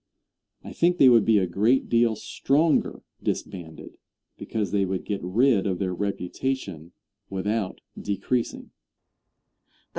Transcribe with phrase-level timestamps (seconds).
[0.63, 3.99] I think they would be a great deal stronger disbanded,
[4.35, 6.93] because they would get rid of their reputation
[7.29, 8.71] without decreasing.